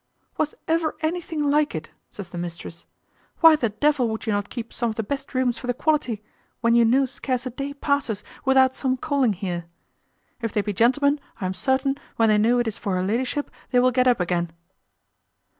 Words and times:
"Was 0.35 0.55
ever 0.67 0.95
anything 1.01 1.43
like 1.43 1.75
it?" 1.75 1.91
says 2.09 2.29
the 2.29 2.37
mistress; 2.39 2.87
"why 3.41 3.55
the 3.55 3.69
devil 3.69 4.07
would 4.09 4.25
you 4.25 4.33
not 4.33 4.49
keep 4.49 4.73
some 4.73 4.89
of 4.89 4.95
the 4.95 5.03
best 5.03 5.35
rooms 5.35 5.59
for 5.59 5.67
the 5.67 5.75
quality, 5.75 6.23
when 6.59 6.73
you 6.73 6.83
know 6.83 7.05
scarce 7.05 7.45
a 7.45 7.51
day 7.51 7.75
passes 7.75 8.23
without 8.43 8.73
some 8.73 8.97
calling 8.97 9.33
here? 9.33 9.67
If 10.41 10.53
they 10.53 10.61
be 10.63 10.73
gentlemen, 10.73 11.19
I 11.39 11.45
am 11.45 11.53
certain, 11.53 11.97
when 12.15 12.29
they 12.29 12.39
know 12.39 12.57
it 12.57 12.67
is 12.67 12.79
for 12.79 12.95
her 12.95 13.03
ladyship, 13.03 13.51
they 13.69 13.77
will 13.79 13.91
get 13.91 14.07
up 14.07 14.19
again." 14.19 14.51